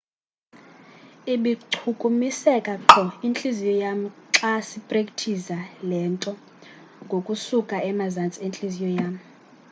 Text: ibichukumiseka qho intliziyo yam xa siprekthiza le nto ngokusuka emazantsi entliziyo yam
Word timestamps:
ibichukumiseka 1.33 2.73
qho 2.89 3.05
intliziyo 3.27 3.73
yam 3.83 3.99
xa 4.35 4.51
siprekthiza 4.69 5.57
le 5.89 5.99
nto 6.13 6.33
ngokusuka 7.05 7.75
emazantsi 7.89 8.37
entliziyo 8.47 8.89
yam 8.99 9.13